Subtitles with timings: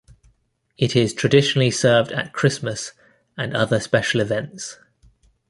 [0.79, 2.93] It is traditionally served at Christmas
[3.37, 4.79] and other special events.